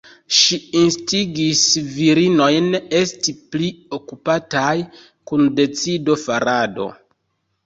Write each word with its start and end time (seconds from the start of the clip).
Ŝi 0.35 0.57
instigis 0.77 1.59
virinojn 1.97 2.69
esti 3.01 3.35
pli 3.51 3.69
okupataj 3.99 4.73
kun 5.33 5.47
decido-farado. 5.61 6.89